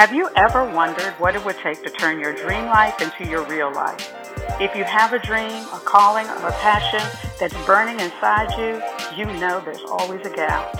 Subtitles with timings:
[0.00, 3.44] Have you ever wondered what it would take to turn your dream life into your
[3.44, 4.14] real life?
[4.58, 7.06] If you have a dream, a calling, or a passion
[7.38, 8.82] that's burning inside you,
[9.14, 10.72] you know there's always a gap.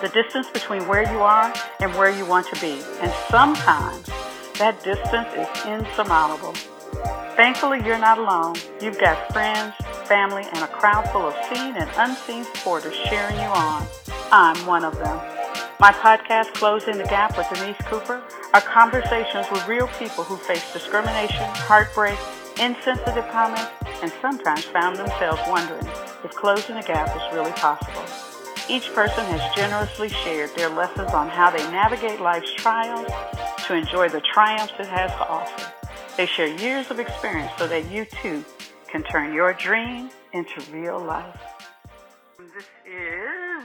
[0.00, 2.80] The distance between where you are and where you want to be.
[3.02, 4.06] And sometimes
[4.58, 6.54] that distance is insurmountable.
[7.36, 8.56] Thankfully, you're not alone.
[8.80, 9.74] You've got friends,
[10.08, 13.86] family, and a crowd full of seen and unseen supporters cheering you on.
[14.32, 15.35] I'm one of them.
[15.78, 18.22] My podcast, Closing the Gap with Denise Cooper,
[18.54, 22.18] are conversations with real people who face discrimination, heartbreak,
[22.58, 23.70] insensitive comments,
[24.00, 25.86] and sometimes found themselves wondering
[26.24, 28.02] if closing the gap is really possible.
[28.70, 33.06] Each person has generously shared their lessons on how they navigate life's trials
[33.66, 35.72] to enjoy the triumphs it has to offer.
[36.16, 38.42] They share years of experience so that you too
[38.88, 41.38] can turn your dream into real life.
[42.38, 43.64] This is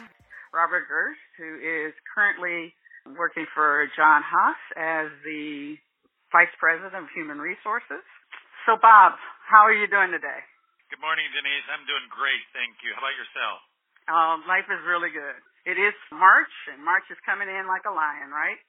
[0.53, 2.69] Robert Gerst, who is currently
[3.17, 5.73] working for John Haas as the
[6.29, 8.05] Vice President of Human Resources.
[8.69, 9.17] So, Bob,
[9.49, 10.45] how are you doing today?
[10.93, 11.65] Good morning, Denise.
[11.73, 12.93] I'm doing great, thank you.
[12.93, 13.57] How about yourself?
[14.05, 15.41] Um, life is really good.
[15.65, 18.61] It is March, and March is coming in like a lion, right?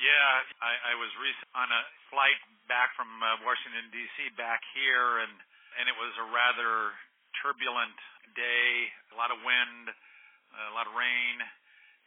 [0.00, 0.32] Yeah,
[0.64, 2.40] I, I was recent on a flight
[2.72, 4.32] back from uh, Washington D.C.
[4.34, 5.34] back here, and
[5.78, 6.94] and it was a rather
[7.42, 7.98] turbulent
[8.38, 11.42] day, a lot of wind, a lot of rain,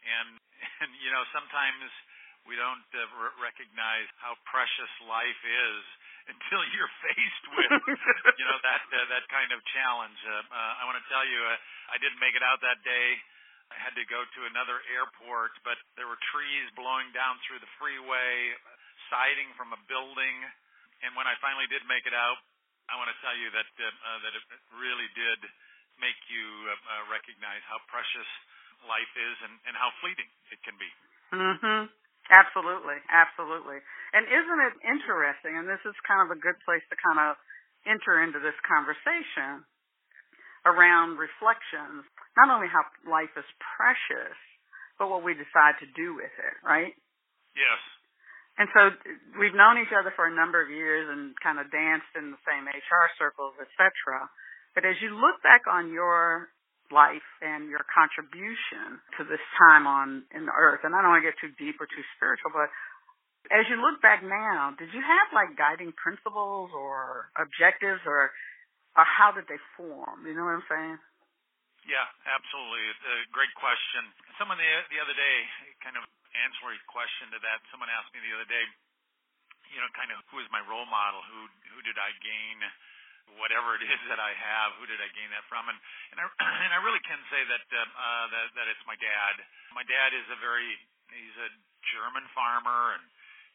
[0.04, 0.28] and
[0.82, 1.90] and you know sometimes
[2.46, 5.82] we don't uh, r- recognize how precious life is
[6.32, 7.82] until you're faced with
[8.40, 10.18] you know that uh, that kind of challenge.
[10.24, 13.08] Uh, uh, I want to tell you, uh, I didn't make it out that day.
[13.68, 17.68] I had to go to another airport, but there were trees blowing down through the
[17.76, 18.56] freeway,
[19.12, 20.36] siding from a building,
[21.04, 22.40] and when I finally did make it out,
[22.88, 24.44] I want to tell you that uh, uh, that it
[24.80, 25.40] really did
[26.00, 28.26] make you uh, uh, recognize how precious
[28.86, 30.90] life is and, and how fleeting it can be.
[31.34, 31.90] Mhm.
[32.28, 33.80] Absolutely, absolutely.
[34.12, 35.56] And isn't it interesting?
[35.56, 37.40] And this is kind of a good place to kind of
[37.88, 39.64] enter into this conversation
[40.68, 42.04] around reflections.
[42.36, 44.36] Not only how life is precious,
[45.00, 46.92] but what we decide to do with it, right?
[47.56, 47.80] Yes.
[48.58, 48.90] And so
[49.38, 52.42] we've known each other for a number of years and kind of danced in the
[52.42, 54.26] same HR circles, etc.
[54.74, 56.50] But as you look back on your
[56.90, 60.82] life and your contribution to this time on in the earth.
[60.84, 62.72] And I don't want to get too deep or too spiritual, but
[63.48, 68.32] as you look back now, did you have like guiding principles or objectives or
[68.96, 70.26] or how did they form?
[70.26, 70.98] You know what I'm saying?
[71.86, 72.84] Yeah, absolutely.
[72.92, 74.04] It's a great question.
[74.36, 75.36] Someone the the other day,
[75.80, 78.64] kind of ancillary question to that, someone asked me the other day,
[79.72, 81.24] you know, kind of who is my role model?
[81.24, 82.58] Who who did I gain
[83.36, 85.68] whatever it is that I have, who did I gain that from?
[85.68, 85.78] And
[86.14, 86.24] and I
[86.64, 89.34] and I really can say that um, uh, that that it's my dad.
[89.76, 90.68] My dad is a very
[91.12, 91.50] he's a
[91.92, 93.04] German farmer, and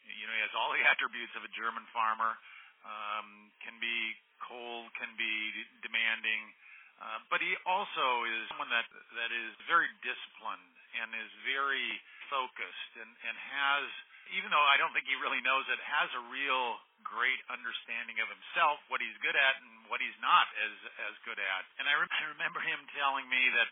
[0.05, 2.37] you know he has all the attributes of a German farmer.
[2.83, 4.11] Um, can be
[4.43, 5.31] cold, can be
[5.79, 6.51] demanding,
[6.99, 8.83] uh, but he also is someone that
[9.15, 11.95] that is very disciplined and is very
[12.27, 13.87] focused and and has
[14.35, 18.27] even though I don't think he really knows it, has a real great understanding of
[18.31, 20.75] himself, what he's good at and what he's not as
[21.11, 21.63] as good at.
[21.79, 23.69] And I, re- I remember him telling me that,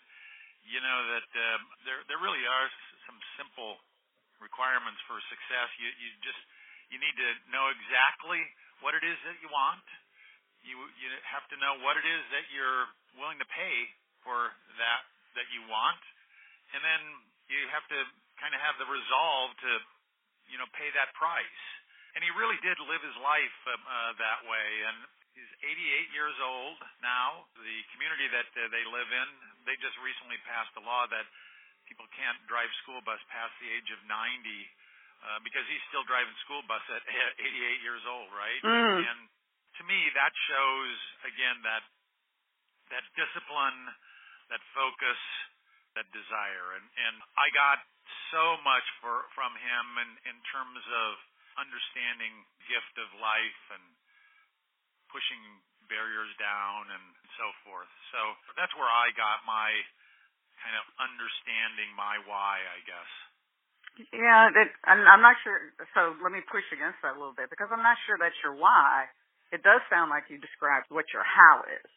[0.67, 2.67] you know, that um, there there really are
[3.09, 3.81] some simple
[4.43, 5.69] requirements for success.
[5.79, 6.41] You you just
[6.93, 8.43] you need to know exactly
[8.83, 9.83] what it is that you want.
[10.61, 12.87] You you have to know what it is that you're
[13.17, 13.75] willing to pay
[14.21, 15.01] for that
[15.39, 16.01] that you want,
[16.75, 17.01] and then
[17.47, 17.99] you have to
[18.39, 19.71] kind of have the resolve to
[20.51, 21.63] you know, pay that price.
[22.15, 24.69] And he really did live his life um, uh, that way.
[24.87, 24.97] And
[25.35, 27.47] he's 88 years old now.
[27.55, 29.27] The community that uh, they live in,
[29.63, 31.25] they just recently passed a law that
[31.87, 36.33] people can't drive school bus past the age of 90 uh, because he's still driving
[36.43, 37.03] school bus at
[37.39, 38.61] 88 years old, right?
[38.63, 39.05] Mm.
[39.05, 39.19] And
[39.79, 40.95] to me, that shows
[41.25, 41.83] again that
[42.91, 43.87] that discipline,
[44.51, 45.21] that focus,
[45.95, 46.75] that desire.
[46.75, 47.79] And and I got
[48.35, 51.09] so much for from him in in terms of
[51.61, 52.33] understanding
[52.65, 53.85] gift of life and
[55.13, 55.41] pushing
[55.85, 57.05] barriers down and
[57.37, 57.91] so forth.
[58.09, 58.19] So
[58.57, 59.69] that's where I got my
[60.61, 63.11] kind of understanding my why, I guess.
[64.15, 65.75] Yeah, that, I'm, I'm not sure.
[65.93, 68.55] So let me push against that a little bit because I'm not sure that's your
[68.55, 69.11] why.
[69.51, 71.89] It does sound like you described what your how is.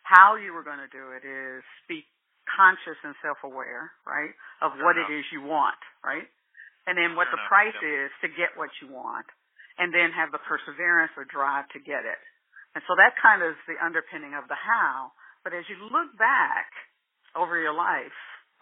[0.00, 2.08] How you were going to do it is speak
[2.48, 4.32] conscious and self-aware, right,
[4.62, 6.30] of what it is you want, right?
[6.86, 8.06] And then what Fair the enough, price yep.
[8.06, 9.26] is to get what you want,
[9.76, 12.22] and then have the perseverance or drive to get it.
[12.78, 15.12] And so that kind of is the underpinning of the how.
[15.42, 16.70] But as you look back
[17.34, 18.14] over your life,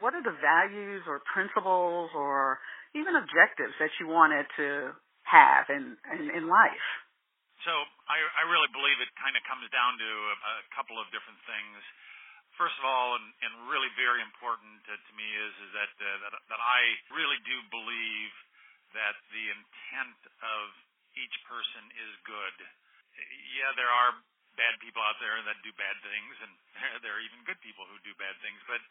[0.02, 2.58] what are the values or principles or
[2.94, 4.94] even objectives that you wanted to
[5.26, 6.88] have in in, in life?
[7.64, 11.08] So I, I really believe it kind of comes down to a, a couple of
[11.14, 11.78] different things.
[12.54, 16.06] First of all, and, and really very important to, to me is is that, uh,
[16.22, 16.80] that that I
[17.10, 18.34] really do believe
[18.94, 20.70] that the intent of
[21.18, 22.56] each person is good.
[23.58, 24.14] Yeah, there are
[24.54, 26.52] bad people out there that do bad things, and
[27.02, 28.58] there are even good people who do bad things.
[28.70, 28.82] But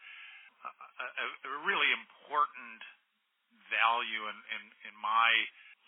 [0.63, 2.83] a, a, a really important
[3.71, 5.31] value in, in, in my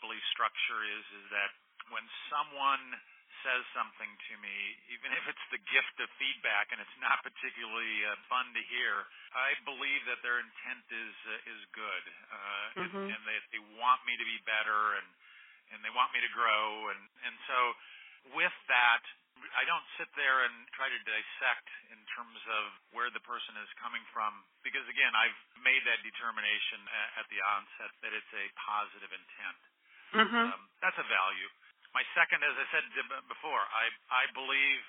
[0.04, 1.51] belief structure is is that
[1.92, 2.83] when someone
[3.45, 4.57] says something to me,
[4.89, 9.06] even if it's the gift of feedback and it's not particularly uh, fun to hear,
[9.38, 13.06] I believe that their intent is uh, is good, uh, mm-hmm.
[13.06, 15.07] and, and they they want me to be better and
[15.77, 17.57] and they want me to grow and and so
[18.33, 19.06] with that
[19.36, 22.63] I don't sit there and try to dissect in terms of
[22.95, 26.81] where the person is coming from because again I've made that determination
[27.19, 29.62] at, the onset that it's a positive intent.
[30.15, 30.45] Mm-hmm.
[30.56, 31.50] Um, that's a value.
[31.95, 32.83] My second, as I said
[33.31, 34.83] before, I I believe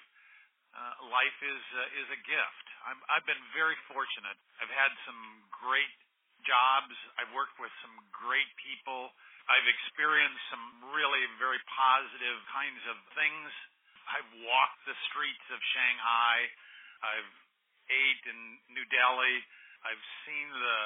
[0.74, 2.66] uh, life is uh, is a gift.
[2.82, 4.34] I'm, I've been very fortunate.
[4.58, 5.94] I've had some great
[6.42, 6.98] jobs.
[7.14, 9.14] I've worked with some great people.
[9.46, 13.54] I've experienced some really very positive kinds of things.
[14.10, 16.50] I've walked the streets of Shanghai.
[17.06, 17.32] I've
[17.86, 19.36] ate in New Delhi.
[19.86, 20.78] I've seen the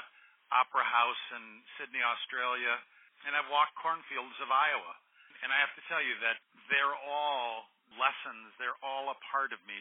[0.52, 2.76] Opera House in Sydney, Australia,
[3.24, 5.00] and I've walked cornfields of Iowa.
[5.42, 6.36] And I have to tell you that
[6.68, 8.52] they're all lessons.
[8.60, 9.80] They're all a part of me,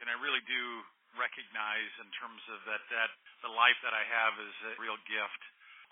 [0.00, 0.62] and I really do
[1.16, 3.10] recognize in terms of that that
[3.42, 5.42] the life that I have is a real gift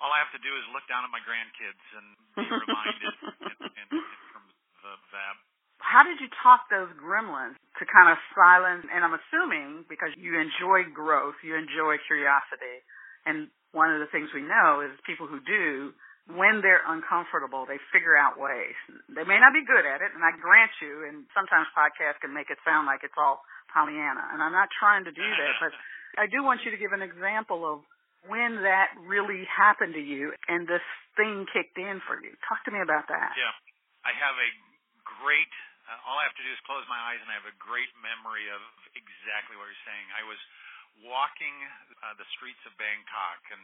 [0.00, 3.56] all I have to do is look down at my grandkids and be reminded in,
[3.64, 4.52] in, in terms
[4.84, 5.34] of that.
[5.80, 8.88] How did you talk those gremlins to kind of silence?
[8.88, 12.80] And I'm assuming because you enjoy growth, you enjoy curiosity,
[13.28, 15.92] and one of the things we know is people who do,
[16.26, 18.74] when they're uncomfortable, they figure out ways.
[19.06, 22.34] They may not be good at it, and I grant you, and sometimes podcasts can
[22.34, 25.72] make it sound like it's all Pollyanna, and I'm not trying to do that, but
[26.18, 27.84] I do want you to give an example of
[28.26, 30.82] when that really happened to you and this
[31.14, 32.34] thing kicked in for you.
[32.42, 33.36] Talk to me about that.
[33.38, 33.54] Yeah.
[34.02, 34.50] I have a
[35.22, 35.52] great,
[35.86, 37.90] uh, all I have to do is close my eyes and I have a great
[38.02, 38.62] memory of
[38.98, 40.06] exactly what you're saying.
[40.14, 40.40] I was
[41.06, 41.54] walking
[42.02, 43.62] uh, the streets of Bangkok and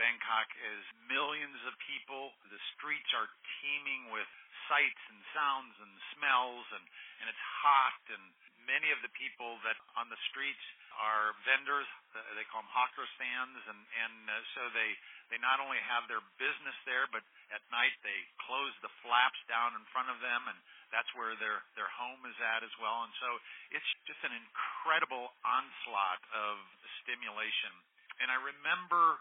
[0.00, 2.32] Bangkok is millions of people.
[2.48, 3.28] The streets are
[3.60, 4.28] teeming with
[4.70, 6.84] sights and sounds and smells and
[7.22, 8.24] and it's hot and
[8.66, 10.62] many of the people that on the streets
[11.00, 11.88] are vendors.
[12.36, 14.90] They call them hawker stands, and and uh, so they
[15.32, 19.74] they not only have their business there, but at night they close the flaps down
[19.74, 20.58] in front of them, and
[20.92, 23.02] that's where their their home is at as well.
[23.06, 23.28] And so
[23.72, 26.60] it's just an incredible onslaught of
[27.02, 27.72] stimulation.
[28.20, 29.18] And I remember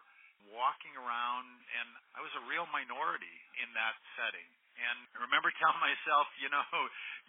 [0.50, 1.46] walking around,
[1.78, 4.50] and I was a real minority in that setting
[4.82, 6.66] and I remember telling myself, you know,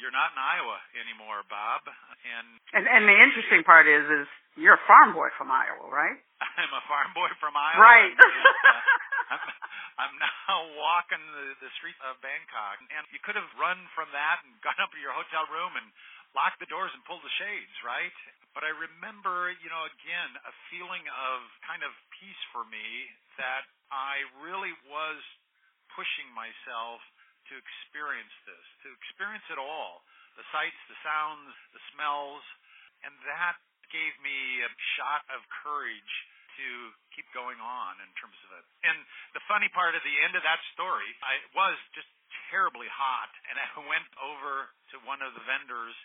[0.00, 1.84] you're not in Iowa anymore, Bob.
[2.24, 4.26] And and, and the interesting part is, is
[4.56, 6.18] you're a farm boy from Iowa, right?
[6.60, 7.80] I'm a farm boy from Iowa.
[7.80, 8.12] Right.
[8.12, 9.42] And, uh, I'm,
[10.02, 14.44] I'm now walking the, the streets of Bangkok, and you could have run from that
[14.44, 15.88] and gone up to your hotel room and
[16.32, 18.12] locked the doors and pulled the shades, right?
[18.52, 23.08] But I remember, you know, again, a feeling of kind of peace for me
[23.40, 25.20] that I really was
[25.96, 27.00] pushing myself
[27.49, 30.05] to experience this, to experience it all
[30.36, 32.44] the sights, the sounds, the smells,
[33.05, 33.60] and that
[33.93, 36.12] gave me a shot of courage
[36.56, 36.69] to
[37.12, 38.65] keep going on in terms of it.
[38.84, 38.96] And
[39.36, 42.08] the funny part of the end of that story, I was just
[42.48, 45.96] terribly hot, and I went over to one of the vendors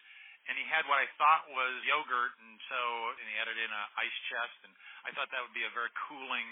[0.47, 2.79] and he had what I thought was yogurt, and so
[3.19, 4.73] and he had it in an ice chest, and
[5.07, 6.47] I thought that would be a very cooling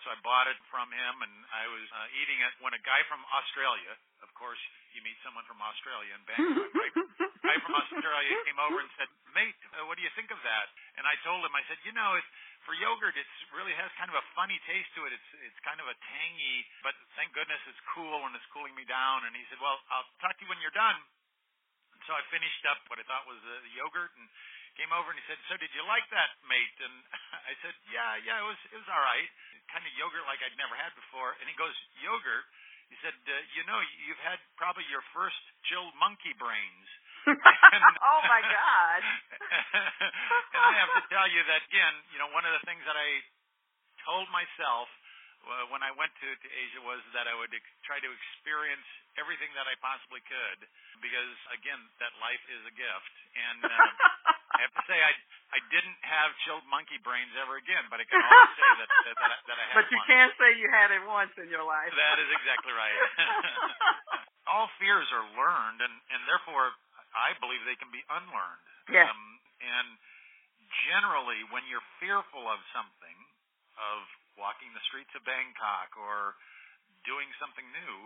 [0.00, 3.04] so I bought it from him, and I was uh, eating it when a guy
[3.04, 3.92] from Australia,
[4.24, 4.60] of course,
[4.96, 6.72] you meet someone from Australia in Bangkok.
[6.72, 6.94] right?
[6.96, 10.40] a guy from Australia came over and said, "Mate, uh, what do you think of
[10.40, 12.24] that?" And I told him, I said, "You know, it,
[12.64, 15.12] for yogurt, it really has kind of a funny taste to it.
[15.12, 18.88] It's it's kind of a tangy, but thank goodness it's cool when it's cooling me
[18.88, 20.96] down." And he said, "Well, I'll talk to you when you're done."
[22.10, 24.26] So I finished up what I thought was the yogurt and
[24.74, 27.06] came over and he said, "So did you like that, mate?" And
[27.46, 29.30] I said, "Yeah, yeah, it was it was all right.
[29.70, 31.70] Kind of yogurt like I'd never had before." And he goes,
[32.02, 32.50] "Yogurt?"
[32.90, 33.78] He said, uh, "You know,
[34.10, 35.38] you've had probably your first
[35.70, 36.88] chilled monkey brains."
[37.30, 39.02] and, oh my God!
[40.56, 41.94] and I have to tell you that again.
[42.10, 43.22] You know, one of the things that I
[44.02, 44.90] told myself
[45.72, 48.84] when I went to, to Asia was that I would ex- try to experience
[49.16, 50.60] everything that I possibly could
[51.00, 53.14] because again, that life is a gift.
[53.34, 53.72] And uh,
[54.56, 55.12] I have to say, I
[55.50, 59.16] I didn't have chilled monkey brains ever again, but I can always say that that,
[59.18, 59.76] that, I, that I had.
[59.82, 61.90] But you can't say you had it once in your life.
[61.90, 62.94] That is exactly right.
[64.50, 66.70] All fears are learned, and and therefore
[67.16, 68.66] I believe they can be unlearned.
[68.94, 69.10] Yeah.
[69.10, 69.88] Um, and
[70.86, 73.18] generally, when you're fearful of something,
[73.74, 74.06] of
[74.60, 76.36] walking the streets of Bangkok or
[77.08, 77.96] doing something new,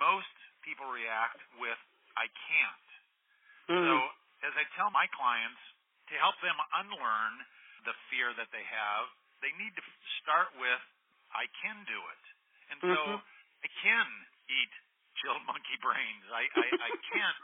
[0.00, 0.32] most
[0.64, 1.76] people react with
[2.16, 2.88] "I can't."
[3.70, 3.74] Mm.
[3.84, 5.60] So, as I tell my clients,
[6.08, 7.44] to help them unlearn
[7.84, 9.12] the fear that they have,
[9.44, 9.84] they need to
[10.24, 10.80] start with
[11.36, 12.24] "I can do it,"
[12.72, 13.22] and so Mhm.
[13.60, 14.08] I can
[14.48, 14.72] eat
[15.20, 16.24] chilled monkey brains.
[16.32, 17.36] I I, I can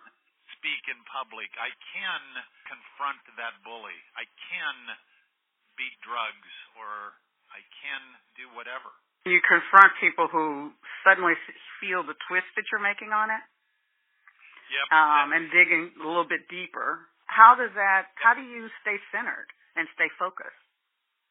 [0.56, 1.52] speak in public.
[1.60, 2.25] I can
[2.64, 4.00] confront that bully.
[4.16, 4.96] I can
[5.76, 7.14] beat drugs, or
[7.56, 8.02] I can
[8.36, 8.92] do whatever.
[9.25, 11.32] You confront people who suddenly
[11.80, 13.42] feel the twist that you're making on it,
[14.70, 14.86] Yep.
[14.92, 17.08] um, and digging a little bit deeper.
[17.26, 18.12] How does that?
[18.20, 20.60] How do you stay centered and stay focused?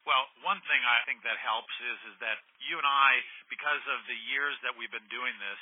[0.04, 4.06] Well, one thing I think that helps is is that you and I, because of
[4.06, 5.58] the years that we've been doing this,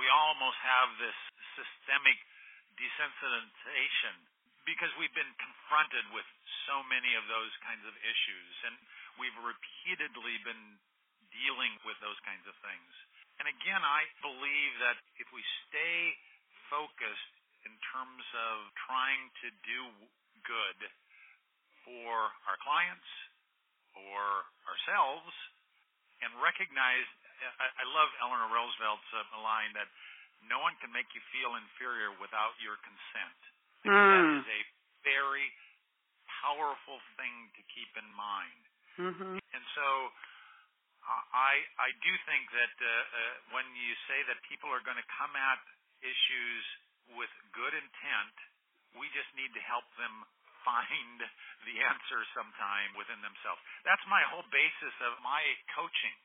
[0.00, 1.18] we almost have this
[1.56, 2.16] systemic
[2.80, 4.16] desensitization
[4.64, 6.24] because we've been confronted with
[6.64, 8.74] so many of those kinds of issues and
[9.20, 10.78] we've repeatedly been
[11.32, 12.92] dealing with those kinds of things.
[13.40, 16.14] And again, I believe that if we stay
[16.68, 19.80] focused in terms of trying to do
[20.44, 20.78] good
[21.86, 23.08] for our clients,
[23.96, 25.32] or ourselves,
[26.24, 27.06] and recognize
[27.58, 29.90] I, I love Eleanor Roosevelt's uh, line that
[30.46, 33.40] no one can make you feel inferior without your consent.
[33.82, 33.90] Mm.
[33.90, 34.62] That is a
[35.02, 35.50] very
[36.42, 38.61] powerful thing to keep in mind.
[39.00, 39.40] Mm-hmm.
[39.40, 39.86] And so
[41.02, 45.00] uh, I I do think that uh, uh, when you say that people are going
[45.00, 45.60] to come at
[46.02, 46.64] issues
[47.16, 48.36] with good intent,
[48.98, 50.24] we just need to help them
[50.62, 51.18] find
[51.68, 53.60] the answer sometime within themselves.
[53.82, 55.42] That's my whole basis of my
[55.74, 56.16] coaching.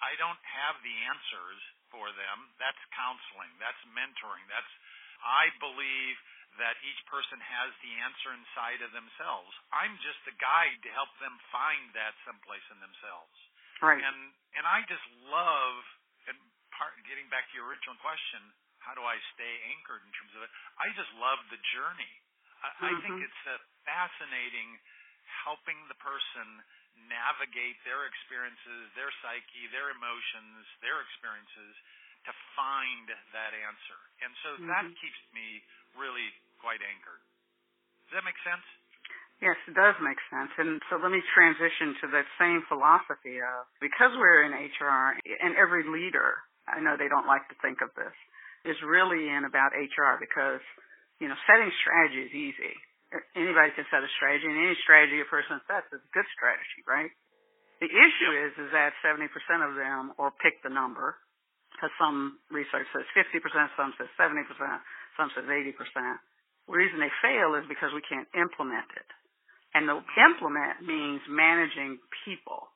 [0.00, 1.60] I don't have the answers
[1.92, 2.36] for them.
[2.56, 3.52] That's counseling.
[3.60, 4.46] That's mentoring.
[4.48, 4.72] That's
[5.20, 6.16] I believe
[6.58, 9.52] that each person has the answer inside of themselves.
[9.70, 13.36] I'm just a guide to help them find that someplace in themselves.
[13.82, 14.02] Right.
[14.02, 15.76] And and I just love
[16.26, 16.36] and
[16.74, 18.42] part getting back to your original question,
[18.82, 20.50] how do I stay anchored in terms of it?
[20.80, 22.14] I just love the journey.
[22.64, 23.24] I, I think Mhm.
[23.24, 24.80] it's uh, fascinating
[25.46, 26.62] helping the person
[27.08, 31.74] navigate their experiences, their psyche, their emotions, their experiences
[32.30, 33.98] to find that answer.
[34.22, 34.94] And so that Mhm.
[35.02, 35.64] keeps me
[35.98, 36.30] really
[36.62, 37.22] quite anchored.
[38.06, 38.64] Does that make sense?
[39.40, 40.52] Yes, it does make sense.
[40.58, 45.56] And so let me transition to that same philosophy of because we're in HR and
[45.56, 48.14] every leader, I know they don't like to think of this,
[48.64, 50.60] is really in about HR because,
[51.18, 52.74] you know, setting strategy is easy.
[53.34, 56.84] Anybody can set a strategy and any strategy a person sets is a good strategy,
[56.86, 57.10] right?
[57.80, 59.30] The issue is is that 70%
[59.64, 61.16] of them, or pick the number,
[61.80, 63.40] because some research says 50%,
[63.72, 64.44] some says 70%,
[65.16, 65.72] some says 80%.
[66.68, 69.08] The reason they fail is because we can't implement it.
[69.72, 71.96] And the implement means managing
[72.28, 72.68] people,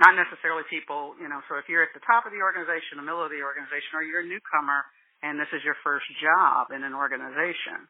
[0.00, 3.04] not necessarily people, you know, so if you're at the top of the organization, the
[3.04, 4.88] middle of the organization, or you're a newcomer
[5.20, 7.84] and this is your first job in an organization,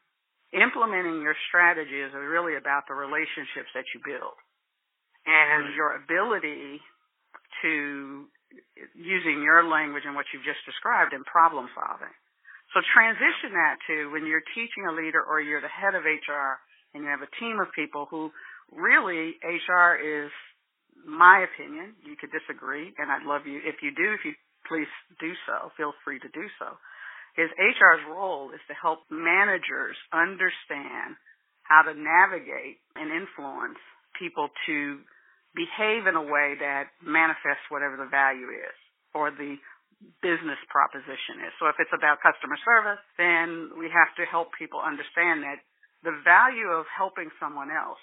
[0.51, 4.35] implementing your strategy is really about the relationships that you build
[5.31, 6.83] and your ability
[7.63, 8.27] to
[8.95, 12.13] using your language and what you've just described in problem solving.
[12.73, 16.63] So transition that to when you're teaching a leader or you're the head of HR
[16.95, 18.31] and you have a team of people who
[18.71, 20.31] really HR is
[21.03, 21.99] my opinion.
[22.07, 24.35] You could disagree and I'd love you if you do, if you
[24.71, 26.79] please do so, feel free to do so.
[27.39, 31.19] Is HR's role is to help managers understand
[31.63, 33.79] how to navigate and influence
[34.19, 34.99] people to
[35.55, 38.77] behave in a way that manifests whatever the value is
[39.15, 39.59] or the
[40.25, 41.53] business proposition is.
[41.61, 45.61] So if it's about customer service, then we have to help people understand that
[46.01, 48.01] the value of helping someone else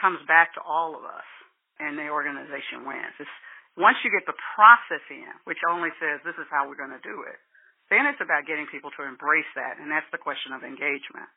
[0.00, 1.28] comes back to all of us
[1.78, 3.14] and the organization wins.
[3.22, 3.36] It's,
[3.78, 7.04] once you get the process in, which only says this is how we're going to
[7.06, 7.38] do it,
[7.92, 11.30] then it's about getting people to embrace that, and that's the question of engagement.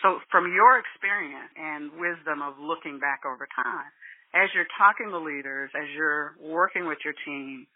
[0.00, 3.90] So from your experience and wisdom of looking back over time,
[4.34, 7.66] as you're talking to leaders, as you're working with your team,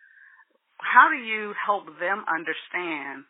[0.83, 3.23] how do you help them understand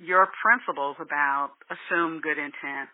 [0.00, 2.88] your principles about assume good intent?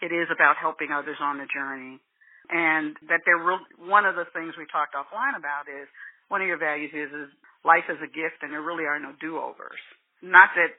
[0.00, 2.00] It is about helping others on the journey.
[2.48, 5.84] And that they're real, one of the things we talked offline about is
[6.32, 7.28] one of your values is, is
[7.60, 9.80] life is a gift and there really are no do-overs.
[10.24, 10.72] Not that,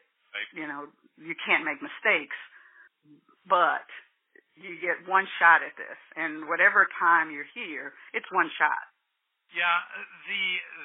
[0.58, 0.90] you know,
[1.22, 2.38] you can't make mistakes,
[3.46, 3.86] but
[4.60, 5.98] you get one shot at this.
[6.20, 8.84] And whatever time you're here, it's one shot.
[9.50, 9.82] Yeah,
[10.30, 10.44] the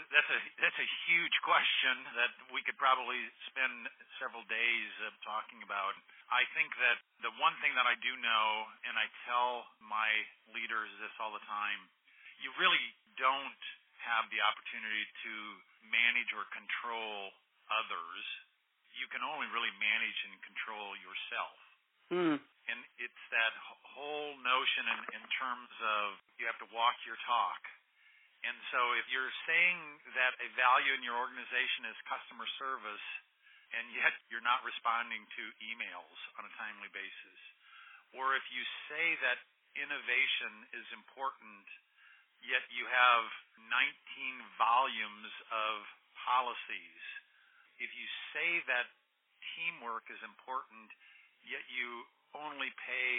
[0.08, 3.20] that's a that's a huge question that we could probably
[3.52, 5.92] spend several days uh, talking about.
[6.32, 10.08] I think that the one thing that I do know, and I tell my
[10.56, 11.92] leaders this all the time,
[12.40, 12.80] you really
[13.20, 13.62] don't
[14.00, 15.34] have the opportunity to
[15.84, 17.36] manage or control
[17.68, 18.24] others.
[18.96, 21.56] You can only really manage and control yourself.
[22.16, 22.38] Mm.
[22.74, 23.54] And it's that
[23.94, 27.62] whole notion in, in terms of you have to walk your talk.
[28.42, 29.78] And so if you're saying
[30.18, 33.06] that a value in your organization is customer service,
[33.78, 37.40] and yet you're not responding to emails on a timely basis,
[38.18, 39.38] or if you say that
[39.78, 41.66] innovation is important,
[42.42, 43.24] yet you have
[43.70, 43.70] 19
[44.58, 45.86] volumes of
[46.26, 47.02] policies,
[47.78, 48.90] if you say that
[49.54, 50.90] teamwork is important,
[51.46, 52.02] yet you
[52.34, 53.10] only pay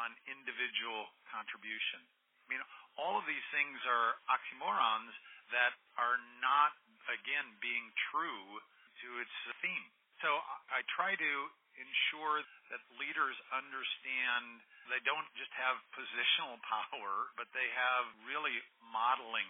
[0.00, 2.00] on individual contribution.
[2.44, 2.62] I mean,
[2.96, 5.12] all of these things are oxymorons
[5.52, 6.72] that are not,
[7.12, 8.60] again, being true
[9.04, 9.88] to its theme.
[10.24, 10.30] So
[10.70, 11.32] I try to
[11.76, 18.54] ensure that leaders understand they don't just have positional power, but they have really
[18.92, 19.48] modeling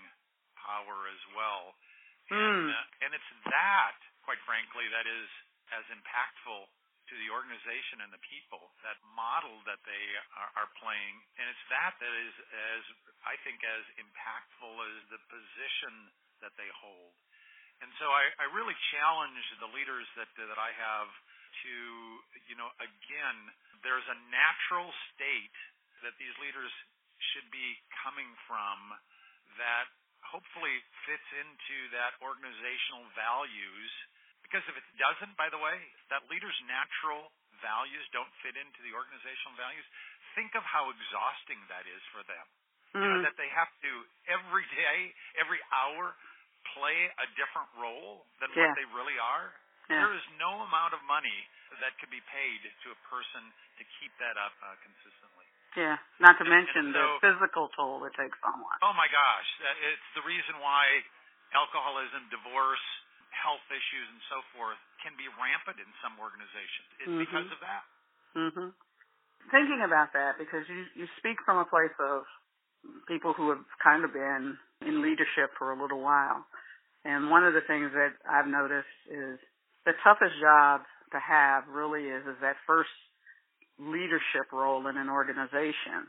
[0.58, 1.74] power as well.
[2.30, 2.38] Mm.
[2.38, 5.28] And, uh, and it's that, quite frankly, that is
[5.74, 6.68] as impactful
[7.12, 10.04] to the organization and the people, that model that they
[10.56, 12.82] are, playing, and it's that that is as
[13.28, 16.08] I think as impactful as the position
[16.40, 17.12] that they hold.
[17.84, 21.12] And so I, I really challenge the leaders that that I have
[21.68, 21.76] to,
[22.48, 23.38] you know, again,
[23.84, 25.58] there's a natural state
[26.00, 26.72] that these leaders
[27.36, 28.96] should be coming from
[29.60, 29.86] that
[30.24, 33.92] hopefully fits into that organizational values
[34.52, 35.80] because if it doesn't, by the way,
[36.12, 37.32] that leader's natural
[37.64, 39.80] values don't fit into the organizational values,
[40.36, 42.44] think of how exhausting that is for them.
[42.92, 43.00] Mm.
[43.00, 43.92] You know, that they have to
[44.28, 46.12] every day, every hour,
[46.76, 48.68] play a different role than yeah.
[48.68, 49.56] what they really are.
[49.88, 50.04] Yeah.
[50.04, 51.48] There is no amount of money
[51.80, 53.48] that could be paid to a person
[53.80, 55.48] to keep that up uh, consistently.
[55.72, 58.76] Yeah, not to and, mention and so, the physical toll it takes on one.
[58.84, 59.48] Oh my gosh,
[59.88, 60.84] it's the reason why
[61.56, 62.84] alcoholism, divorce,
[63.32, 66.88] health issues and so forth can be rampant in some organizations.
[67.00, 67.24] It's mm-hmm.
[67.24, 67.84] because of that.
[68.36, 68.68] Mhm.
[69.50, 72.24] Thinking about that because you you speak from a place of
[73.06, 76.46] people who have kind of been in leadership for a little while.
[77.04, 79.38] And one of the things that I've noticed is
[79.84, 82.90] the toughest job to have really is is that first
[83.78, 86.06] leadership role in an organization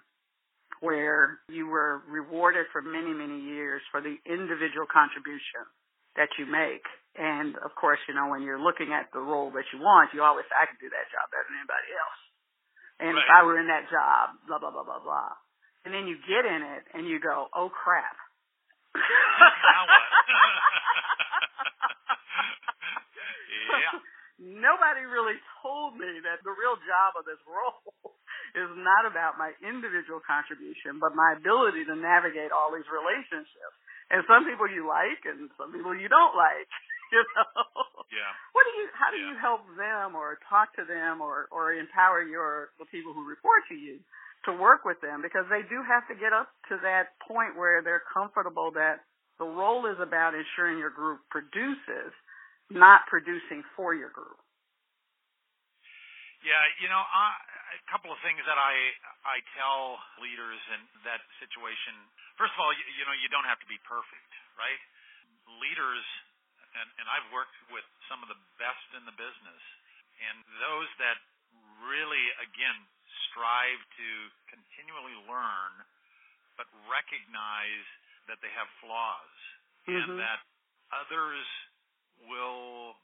[0.82, 5.64] where you were rewarded for many, many years for the individual contribution
[6.16, 9.70] that you make and of course, you know, when you're looking at the role that
[9.70, 12.22] you want, you always say, I can do that job better than anybody else.
[12.98, 13.22] And right.
[13.22, 15.38] if I were in that job, blah, blah, blah, blah, blah.
[15.86, 18.18] And then you get in it and you go, oh crap.
[18.98, 20.02] now what?
[23.78, 24.02] yeah.
[24.44, 28.12] Nobody really told me that the real job of this role
[28.64, 33.78] is not about my individual contribution, but my ability to navigate all these relationships.
[34.12, 36.68] And some people you like and some people you don't like.
[37.14, 37.64] you know.
[38.10, 38.34] Yeah.
[38.52, 38.86] What do you?
[38.98, 39.30] How do yeah.
[39.30, 43.64] you help them, or talk to them, or or empower your the people who report
[43.70, 44.02] to you
[44.50, 47.80] to work with them because they do have to get up to that point where
[47.80, 49.00] they're comfortable that
[49.40, 52.12] the role is about ensuring your group produces,
[52.74, 54.38] not producing for your group.
[56.44, 57.32] Yeah, you know, I,
[57.80, 58.76] a couple of things that I
[59.24, 61.96] I tell leaders in that situation.
[62.36, 64.82] First of all, you, you know, you don't have to be perfect, right?
[65.64, 66.04] Leaders
[66.74, 69.64] and, and I've worked with some of the best in the business,
[70.20, 71.18] and those that
[71.86, 72.78] really, again,
[73.30, 74.10] strive to
[74.50, 75.74] continually learn,
[76.58, 77.86] but recognize
[78.30, 79.38] that they have flaws,
[79.86, 79.96] mm-hmm.
[79.96, 80.42] and that
[80.94, 81.46] others
[82.30, 82.98] will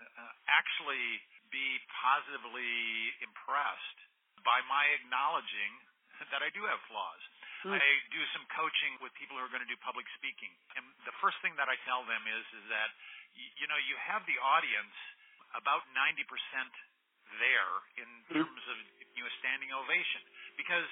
[0.00, 1.20] uh, actually
[1.52, 3.98] be positively impressed
[4.42, 5.72] by my acknowledging
[6.30, 7.22] that I do have flaws.
[7.62, 7.78] I
[8.10, 11.38] do some coaching with people who are going to do public speaking, and the first
[11.46, 12.90] thing that I tell them is is that
[13.38, 14.98] you know you have the audience
[15.54, 16.26] about 90%
[17.38, 18.42] there in mm-hmm.
[18.42, 18.76] terms of
[19.14, 20.26] you know standing ovation
[20.58, 20.90] because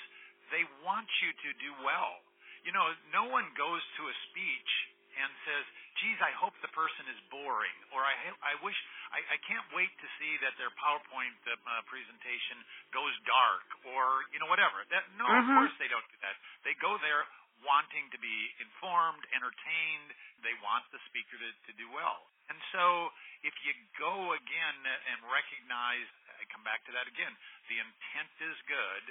[0.55, 2.23] they want you to do well.
[2.63, 4.73] You know, no one goes to a speech
[5.17, 5.65] and says,
[6.01, 8.77] "Geez, I hope the person is boring," or "I I wish
[9.13, 12.57] I, I can't wait to see that their PowerPoint uh, presentation
[12.91, 14.81] goes dark," or you know whatever.
[14.89, 15.45] That, no, mm-hmm.
[15.45, 16.37] of course they don't do that.
[16.65, 17.29] They go there
[17.61, 20.17] wanting to be informed, entertained.
[20.41, 22.25] They want the speaker to, to do well.
[22.49, 23.13] And so
[23.45, 26.09] if you go again and recognize,
[26.41, 27.33] I come back to that again,
[27.69, 29.05] the intent is good,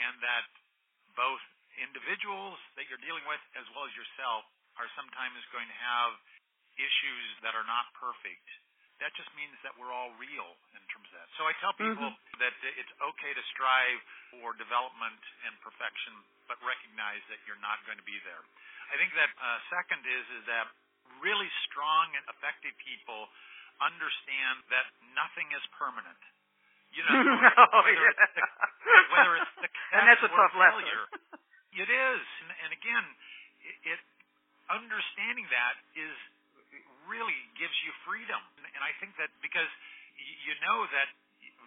[0.00, 0.48] and that
[1.14, 1.40] both
[1.80, 4.44] individuals that you're dealing with as well as yourself
[4.80, 6.16] are sometimes going to have
[6.78, 8.46] issues that are not perfect,
[9.02, 11.28] that just means that we're all real in terms of that.
[11.34, 12.38] So I tell people mm-hmm.
[12.38, 13.98] that it's okay to strive
[14.30, 16.14] for development and perfection,
[16.46, 18.40] but recognize that you're not going to be there.
[18.92, 20.70] I think that uh, second is is that
[21.18, 23.26] really strong and effective people
[23.82, 24.86] understand that
[25.18, 26.22] nothing is permanent.
[26.94, 28.12] You know, oh, whether, yeah.
[28.12, 28.44] it's the,
[29.16, 31.80] whether it's success and that's a tough failure, lesson.
[31.80, 32.22] it is.
[32.44, 33.06] And, and again,
[34.72, 36.16] understanding that is
[37.04, 38.40] really gives you freedom.
[38.72, 39.68] And I think that because
[40.16, 41.08] you know that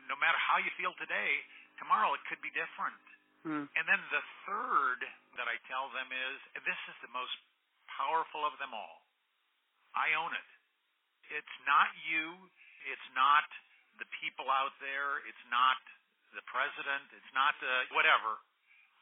[0.10, 1.46] no matter how you feel today,
[1.78, 3.00] tomorrow it could be different.
[3.46, 3.70] Mm.
[3.78, 5.06] And then the third
[5.38, 7.34] that I tell them is, this is the most
[7.94, 9.06] powerful of them all,
[9.94, 10.50] I own it.
[11.30, 12.50] It's not you.
[12.90, 13.46] It's not
[13.98, 15.22] the people out there.
[15.30, 15.78] It's not
[16.34, 17.06] the president.
[17.16, 18.38] It's not the whatever.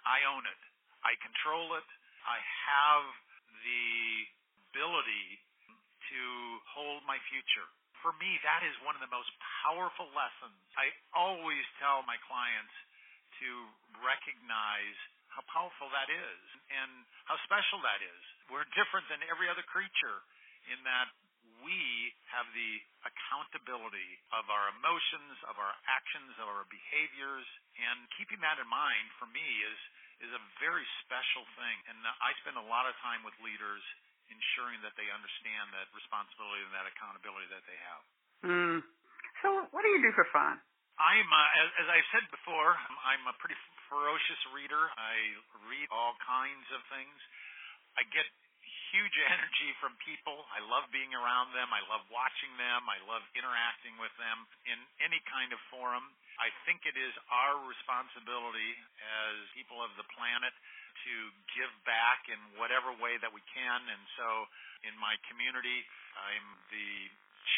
[0.04, 0.62] I own it.
[1.04, 1.88] I control it.
[2.24, 3.04] I have
[3.64, 3.88] the
[4.70, 5.42] ability
[6.12, 6.22] to
[6.76, 7.68] hold my future.
[8.04, 9.32] For me, that is one of the most
[9.64, 10.60] powerful lessons.
[10.76, 12.76] I always tell my clients
[13.40, 13.50] to
[14.04, 14.98] recognize
[15.32, 16.92] how powerful that is and
[17.26, 18.24] how special that is.
[18.52, 20.20] We're different than every other creature
[20.70, 21.10] in that
[21.64, 22.74] we have the
[23.08, 27.48] accountability of our emotions, of our actions, of our behaviors,
[27.80, 29.80] and keeping that in mind for me is
[30.64, 31.78] very special thing.
[31.92, 33.84] And I spend a lot of time with leaders
[34.32, 38.04] ensuring that they understand that responsibility and that accountability that they have.
[38.48, 38.78] Mm.
[39.44, 40.56] So, what do you do for fun?
[40.96, 42.72] I'm, uh, as, as I've said before,
[43.04, 43.60] I'm a pretty
[43.92, 44.88] ferocious reader.
[44.96, 45.36] I
[45.68, 47.18] read all kinds of things.
[48.00, 48.24] I get
[48.94, 50.48] huge energy from people.
[50.54, 51.68] I love being around them.
[51.74, 52.88] I love watching them.
[52.88, 56.08] I love interacting with them in any kind of forum.
[56.42, 60.54] I think it is our responsibility as people of the planet
[61.06, 61.14] to
[61.54, 63.80] give back in whatever way that we can.
[63.90, 64.28] And so
[64.88, 65.86] in my community,
[66.18, 66.92] I'm the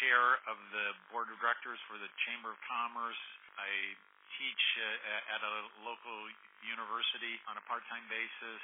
[0.02, 3.20] chair of the board of directors for the Chamber of Commerce.
[3.56, 3.70] I
[4.36, 5.54] teach uh, at a
[5.86, 6.18] local
[6.66, 8.62] university on a part-time basis.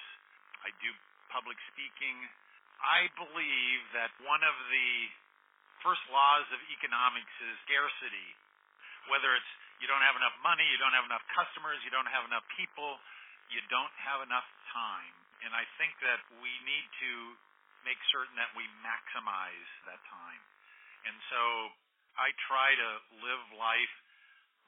[0.66, 0.90] I do
[1.32, 2.16] public speaking.
[2.82, 4.90] I believe that one of the
[5.80, 8.28] first laws of economics is scarcity.
[9.10, 12.26] Whether it's you don't have enough money, you don't have enough customers, you don't have
[12.28, 12.98] enough people,
[13.48, 15.14] you don't have enough time.
[15.42, 17.12] And I think that we need to
[17.82, 20.42] make certain that we maximize that time.
[21.06, 21.42] And so
[22.14, 22.90] I try to
[23.22, 23.94] live life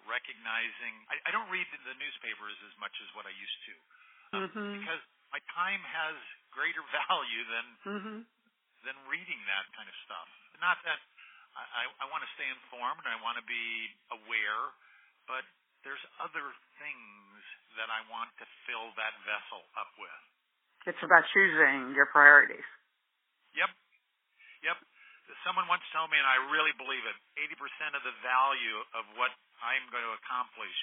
[0.04, 3.74] recognizing I, I don't read the newspapers as much as what I used to.
[4.34, 4.72] Um, mm-hmm.
[4.80, 6.16] Because my time has
[6.52, 8.18] greater value than mm-hmm.
[8.84, 10.28] than reading that kind of stuff.
[10.60, 11.00] Not that
[11.56, 14.74] I, I, I want to stay informed and I want to be aware,
[15.28, 15.44] but
[15.84, 16.44] there's other
[16.80, 17.38] things
[17.76, 20.22] that I want to fill that vessel up with.
[20.88, 22.64] It's about choosing your priorities.
[23.56, 23.70] Yep.
[24.64, 24.78] Yep.
[25.44, 29.32] Someone once told me, and I really believe it, 80% of the value of what
[29.64, 30.76] I'm going to accomplish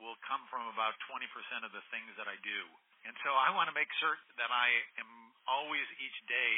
[0.00, 1.22] will come from about 20%
[1.64, 2.60] of the things that I do.
[3.04, 4.68] And so I want to make certain that I
[5.00, 5.10] am
[5.44, 6.52] always each day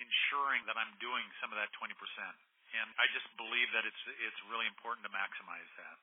[0.00, 1.92] ensuring that I'm doing some of that 20%.
[2.70, 5.96] And I just believe that it's it's really important to maximize that.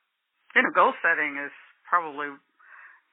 [0.55, 1.53] You know, goal setting is
[1.87, 2.31] probably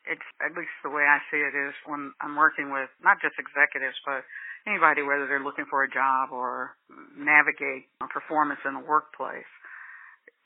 [0.05, 3.41] it's at least the way I see it is when I'm working with not just
[3.41, 4.21] executives but
[4.69, 6.77] anybody whether they're looking for a job or
[7.17, 9.49] navigate performance in the workplace.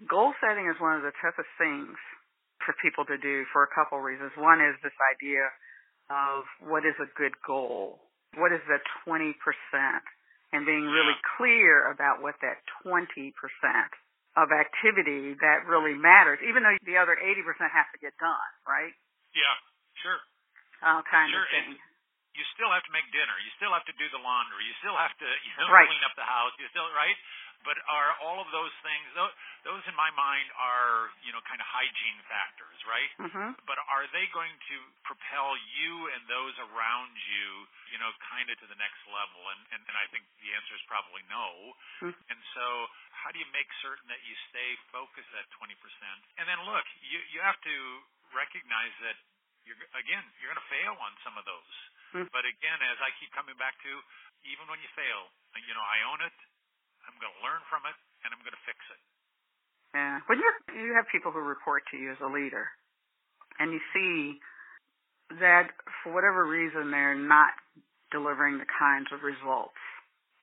[0.07, 1.99] Goal setting is one of the toughest things
[2.63, 4.31] for people to do for a couple reasons.
[4.39, 5.51] One is this idea
[6.11, 7.99] of what is a good goal.
[8.39, 9.35] What is the 20%?
[10.53, 13.33] And being really clear about what that 20%
[14.39, 17.43] of activity that really matters, even though the other 80%
[17.75, 18.95] has to get done, right?
[19.35, 19.57] Yeah,
[19.99, 20.21] sure.
[20.87, 21.43] All kind sure.
[21.43, 21.75] of things.
[22.39, 23.35] you still have to make dinner.
[23.43, 24.63] You still have to do the laundry.
[24.63, 25.91] You still have to you know, right.
[25.91, 26.55] clean up the house.
[26.63, 27.19] You still right.
[27.67, 29.35] But are all of those things those,
[29.67, 33.13] those in my mind are you know kind of hygiene factors, right?
[33.19, 33.51] Mm-hmm.
[33.67, 37.47] But are they going to propel you and those around you,
[37.91, 39.43] you know, kind of to the next level?
[39.53, 41.75] And and, and I think the answer is probably no.
[42.07, 42.31] Mm-hmm.
[42.31, 42.67] And so,
[43.11, 45.75] how do you make certain that you stay focused at 20%?
[46.39, 47.77] And then look, you you have to
[48.31, 49.19] recognize that
[49.67, 51.75] you're again you're going to fail on some of those.
[52.17, 52.33] Mm-hmm.
[52.33, 53.93] But again, as I keep coming back to,
[54.49, 55.29] even when you fail,
[55.61, 56.37] you know, I own it.
[57.09, 59.01] I'm going to learn from it, and I'm going to fix it.
[59.97, 60.21] Yeah.
[60.29, 62.69] When you you have people who report to you as a leader,
[63.59, 64.39] and you see
[65.41, 65.73] that
[66.05, 67.57] for whatever reason they're not
[68.13, 69.77] delivering the kinds of results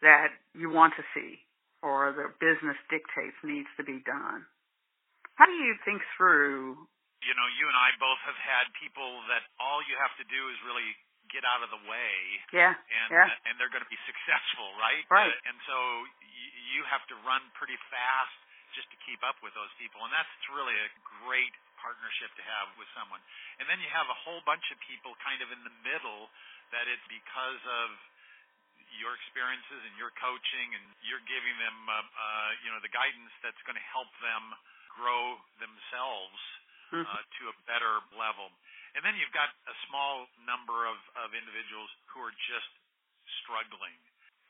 [0.01, 1.41] that you want to see,
[1.82, 4.45] or the business dictates needs to be done.
[5.38, 6.78] How do you think through?
[7.25, 10.41] You know, you and I both have had people that all you have to do
[10.54, 10.86] is really
[11.36, 12.15] get out of the way.
[12.56, 12.71] Yeah.
[12.71, 13.28] And yeah.
[13.52, 15.04] and they're going to be successful, right?
[15.12, 15.36] Right.
[15.36, 15.76] Uh, and so
[16.24, 18.39] y- you have to run pretty fast
[18.71, 20.89] just to keep up with those people, and that's really a
[21.24, 23.21] great partnership to have with someone.
[23.62, 26.28] And then you have a whole bunch of people kind of in the middle
[26.76, 27.89] that it's because of
[29.00, 33.32] your experiences and your coaching and you're giving them uh, uh, you know the guidance
[33.43, 34.43] that's going to help them
[34.95, 36.39] grow themselves
[36.93, 37.02] Mm-hmm.
[37.02, 38.54] uh, to a better level.
[38.95, 42.71] And then you've got a small number of, of individuals who are just
[43.43, 43.99] struggling.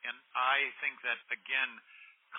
[0.06, 1.82] And I think that, again,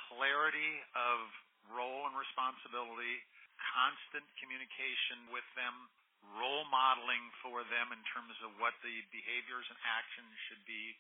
[0.07, 1.27] clarity of
[1.75, 3.27] role and responsibility,
[3.59, 5.91] constant communication with them,
[6.39, 10.95] role modeling for them in terms of what the behaviors and actions should be,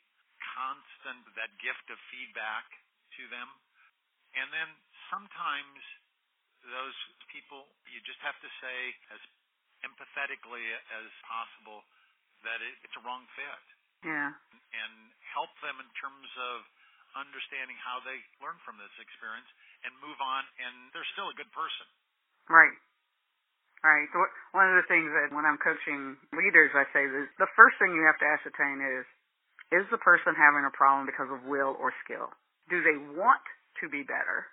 [0.58, 2.66] constant, that gift of feedback
[3.14, 3.46] to them.
[4.34, 4.68] And then
[5.06, 5.80] sometimes
[6.66, 6.98] those
[7.30, 8.78] people, you just have to say
[9.14, 9.22] as
[9.84, 10.64] empathetically
[10.96, 11.84] as possible
[12.44, 13.64] that it, it's a wrong fit.
[14.04, 14.30] Yeah.
[14.32, 14.94] And
[15.34, 16.64] help them in terms of
[17.16, 19.48] understanding how they learn from this experience
[19.88, 21.88] and move on, and they're still a good person.
[22.46, 22.76] Right.
[23.84, 24.08] Right.
[24.12, 24.18] So
[24.52, 27.92] one of the things that when I'm coaching leaders, I say is the first thing
[27.92, 29.04] you have to ascertain is,
[29.74, 32.30] is the person having a problem because of will or skill?
[32.70, 33.42] Do they want
[33.82, 34.46] to be better?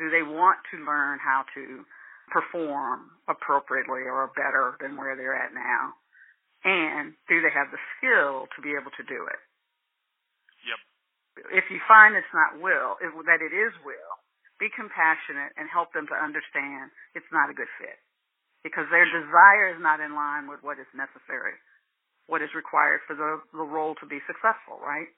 [0.00, 1.84] Do they want to learn how to
[2.32, 5.92] perform appropriately or better than where they're at now?
[6.64, 9.40] And do they have the skill to be able to do it?
[10.64, 10.80] Yep.
[11.52, 14.14] If you find it's not will, if, that it is will,
[14.56, 17.98] be compassionate and help them to understand it's not a good fit
[18.62, 21.58] because their desire is not in line with what is necessary,
[22.30, 25.10] what is required for the, the role to be successful, right?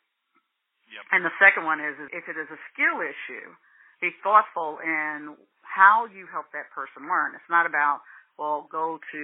[0.88, 1.04] Yep.
[1.12, 3.52] And the second one is if it is a skill issue,
[4.00, 5.36] be thoughtful in
[5.74, 7.34] how you help that person learn.
[7.34, 8.06] It's not about,
[8.38, 9.22] well, go to,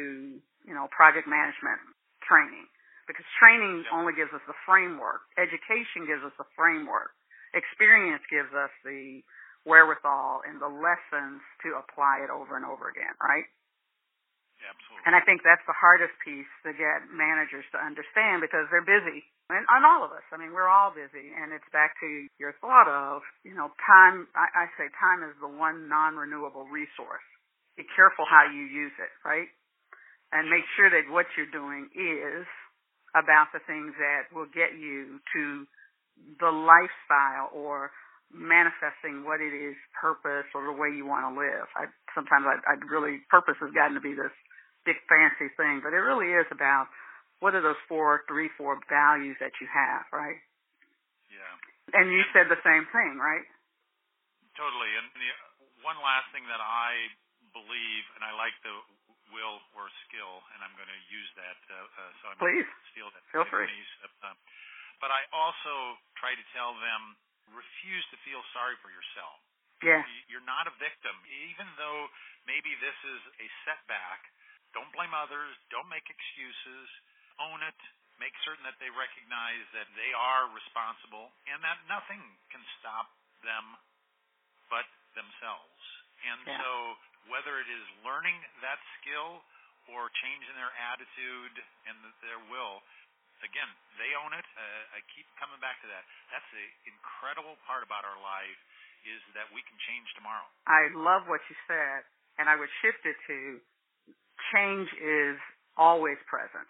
[0.66, 1.78] you know, project management
[2.26, 2.66] training
[3.06, 5.22] because training only gives us the framework.
[5.38, 7.14] Education gives us the framework.
[7.54, 9.22] Experience gives us the
[9.66, 13.46] wherewithal and the lessons to apply it over and over again, right?
[14.62, 15.02] Absolutely.
[15.06, 19.26] And I think that's the hardest piece to get managers to understand because they're busy.
[19.50, 20.22] And, and all of us.
[20.30, 21.34] I mean, we're all busy.
[21.34, 22.08] And it's back to
[22.38, 24.30] your thought of, you know, time.
[24.38, 27.26] I, I say time is the one non-renewable resource.
[27.74, 29.50] Be careful how you use it, right?
[30.30, 32.46] And make sure that what you're doing is
[33.18, 35.66] about the things that will get you to
[36.38, 37.90] the lifestyle or
[38.30, 41.66] manifesting what it is purpose or the way you want to live.
[41.74, 44.30] I sometimes I, I really purpose has gotten to be this
[44.86, 46.86] big fancy thing, but it really is about
[47.40, 50.38] what are those four, three, four values that you have, right?
[51.32, 51.52] Yeah.
[51.96, 53.44] And you said the same thing, right?
[54.54, 54.92] Totally.
[55.00, 55.30] And the
[55.80, 57.08] one last thing that I
[57.56, 58.76] believe, and I like the
[59.32, 62.66] will or skill, and I'm going to use that, uh, uh, so I'm Please.
[62.66, 63.22] going to steal that.
[63.32, 63.66] Feel free.
[64.22, 64.36] Uh,
[65.00, 67.16] but I also try to tell them,
[67.56, 69.40] refuse to feel sorry for yourself.
[69.80, 70.04] Yeah.
[70.28, 71.16] You're not a victim.
[71.56, 72.04] Even though
[72.44, 74.28] maybe this is a setback,
[74.76, 75.56] don't blame others.
[75.72, 76.86] Don't make excuses.
[77.40, 77.80] Own it.
[78.20, 82.20] Make certain that they recognize that they are responsible and that nothing
[82.52, 83.08] can stop
[83.40, 83.80] them
[84.68, 84.84] but
[85.16, 85.80] themselves.
[86.24, 86.60] And Yeah.
[86.60, 86.98] so,
[87.32, 89.42] whether it is learning that skill
[89.88, 92.82] or changing their attitude and their will,
[93.42, 94.44] again, they own it.
[94.56, 96.04] Uh, I keep coming back to that.
[96.30, 98.58] That's the incredible part about our life
[99.04, 100.44] is that we can change tomorrow.
[100.68, 102.04] I love what you said,
[102.36, 103.60] and I would shift it to
[104.52, 105.40] change is
[105.76, 106.68] always present.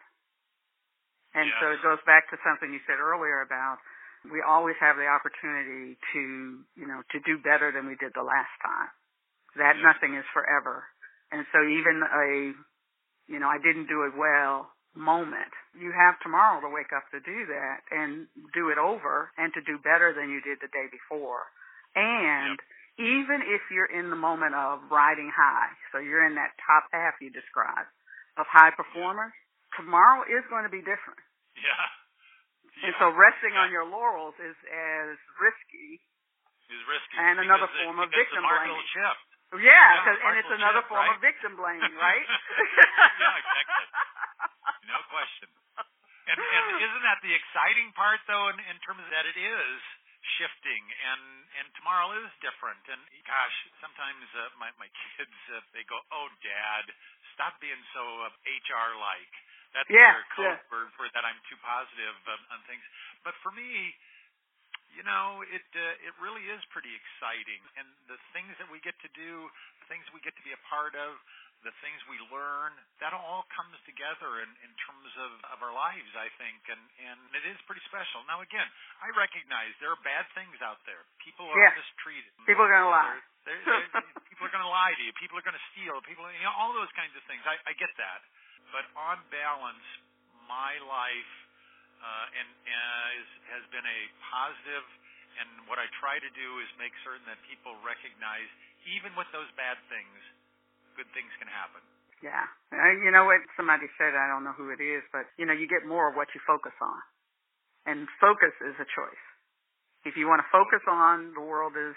[1.35, 3.79] And so it goes back to something you said earlier about
[4.29, 6.21] we always have the opportunity to,
[6.77, 8.91] you know, to do better than we did the last time.
[9.57, 9.85] That Yes.
[9.85, 10.85] nothing is forever.
[11.33, 12.55] And so even a,
[13.29, 17.21] you know, I didn't do it well moment, you have tomorrow to wake up to
[17.21, 20.91] do that and do it over and to do better than you did the day
[20.91, 21.47] before.
[21.95, 22.59] And
[22.99, 27.15] even if you're in the moment of riding high, so you're in that top half
[27.21, 27.89] you described
[28.37, 29.33] of high performers,
[29.81, 31.19] tomorrow is going to be different.
[31.57, 32.87] Yeah.
[32.87, 33.65] And so resting Yeah.
[33.65, 36.01] on your laurels is as risky.
[36.71, 37.17] is risky.
[37.19, 38.87] and another form it, of victim blaming.
[38.95, 39.27] shift.
[39.51, 41.17] Yeah, Yeah, and it's another shift, form right?
[41.17, 42.23] of victim blaming, right?
[43.19, 43.87] yeah, exactly.
[44.87, 45.51] No question.
[46.31, 49.79] And, and isn't that the exciting part, though, in, in terms of that it is
[50.39, 51.23] shifting, and
[51.59, 52.79] and tomorrow is different.
[52.87, 54.87] And gosh, sometimes uh, my my
[55.19, 56.87] kids uh, they go, "Oh, Dad,
[57.35, 59.35] stop being so uh, HR like."
[59.75, 60.73] That's Yeah, their code yeah.
[60.73, 62.83] word for that I'm too positive um, on things.
[63.23, 63.95] But for me,
[64.97, 68.99] you know, it uh, it really is pretty exciting, and the things that we get
[69.07, 69.47] to do,
[69.83, 71.15] the things we get to be a part of,
[71.61, 72.73] the things we learn,
[73.05, 77.19] that all comes together in, in terms of, of our lives, I think, and, and
[77.37, 78.25] it is pretty special.
[78.25, 78.65] Now, again,
[79.05, 81.05] I recognize there are bad things out there.
[81.21, 81.77] People are yeah.
[81.77, 82.33] mistreated.
[82.49, 83.21] People are going to lie.
[83.45, 85.13] They're, they're, they're, people are going to lie to you.
[85.21, 86.01] People are going to steal.
[86.09, 87.45] People, you know, all those kinds of things.
[87.45, 88.21] I, I get that,
[88.75, 89.87] but on balance,
[90.47, 91.33] my life
[92.01, 94.01] uh, and, and is, has been a
[94.33, 94.87] positive.
[95.39, 98.49] And what I try to do is make certain that people recognize,
[98.89, 100.19] even with those bad things,
[100.99, 101.81] good things can happen.
[102.21, 102.45] Yeah.
[102.69, 105.57] Uh, you know what somebody said, I don't know who it is, but you know,
[105.57, 107.01] you get more of what you focus on.
[107.89, 109.25] And focus is a choice.
[110.05, 111.97] If you want to focus on the world is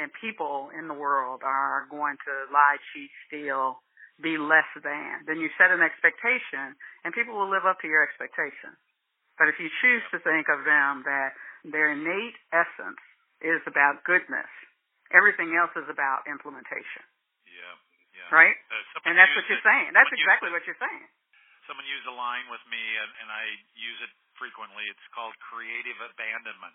[0.00, 3.84] and people in the world are going to lie, cheat, steal,
[4.20, 8.04] be less than, then you set an expectation and people will live up to your
[8.04, 8.76] expectation.
[9.40, 11.32] But if you choose to think of them that
[11.64, 13.00] their innate essence
[13.40, 14.48] is about goodness,
[15.10, 17.04] everything else is about implementation.
[17.48, 17.74] Yeah.
[18.12, 18.28] Yeah.
[18.28, 18.56] Right?
[18.68, 19.96] Uh, and that's what you're saying.
[19.96, 21.08] That's exactly what you're saying.
[21.64, 23.46] Someone used a line with me, and, and I
[23.78, 24.90] use it frequently.
[24.90, 26.74] It's called creative abandonment.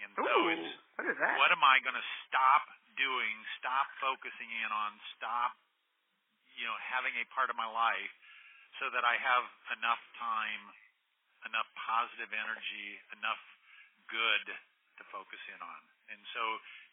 [0.00, 1.34] And Ooh, so it's, what is that?
[1.40, 2.62] What am I going to stop
[2.94, 5.56] doing, stop focusing in on, stop,
[6.56, 8.12] you know, having a part of my life
[8.80, 9.44] so that I have
[9.76, 10.62] enough time,
[11.48, 13.40] enough positive energy, enough
[14.08, 14.44] good
[15.00, 15.82] to focus in on.
[16.12, 16.42] And so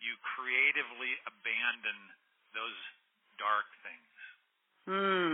[0.04, 2.00] you creatively abandon
[2.54, 2.80] those
[3.40, 4.16] dark things.
[4.88, 5.32] Hmm.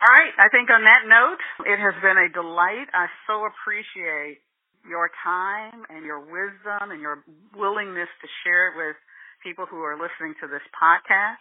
[0.00, 0.32] All right.
[0.40, 2.88] I think on that note, it has been a delight.
[2.96, 4.40] I so appreciate
[4.88, 7.20] your time and your wisdom and your
[7.52, 8.96] willingness to share it with
[9.44, 11.40] people who are listening to this podcast.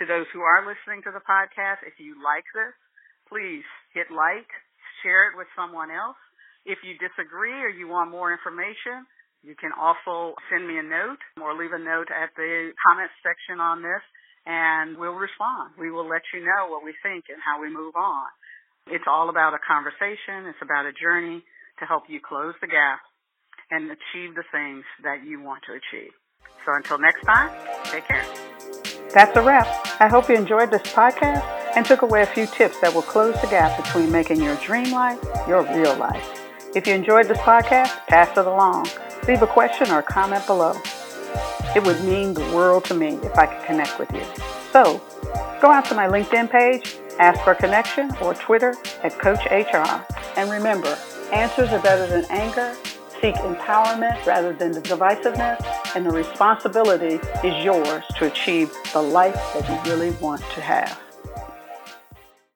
[0.00, 2.72] To those who are listening to the podcast, if you like this,
[3.28, 4.48] please hit like,
[5.04, 6.16] share it with someone else.
[6.64, 9.04] If you disagree or you want more information,
[9.44, 13.60] you can also send me a note or leave a note at the comments section
[13.60, 14.00] on this
[14.48, 15.76] and we'll respond.
[15.76, 18.24] We will let you know what we think and how we move on.
[18.88, 20.48] It's all about a conversation.
[20.48, 21.44] It's about a journey
[21.80, 23.04] to help you close the gap
[23.68, 26.16] and achieve the things that you want to achieve.
[26.64, 27.52] So until next time,
[27.92, 28.79] take care.
[29.12, 29.66] That's a wrap.
[30.00, 31.42] I hope you enjoyed this podcast
[31.74, 34.92] and took away a few tips that will close the gap between making your dream
[34.92, 35.18] life
[35.48, 36.40] your real life.
[36.74, 38.88] If you enjoyed this podcast, pass it along.
[39.26, 40.74] Leave a question or comment below.
[41.74, 44.22] It would mean the world to me if I could connect with you.
[44.72, 45.02] So,
[45.60, 50.04] go out to my LinkedIn page, ask for a connection, or Twitter at Coach HR.
[50.36, 50.96] And remember,
[51.32, 52.76] answers are better than anger.
[53.20, 55.62] Seek empowerment rather than the divisiveness,
[55.94, 60.98] and the responsibility is yours to achieve the life that you really want to have.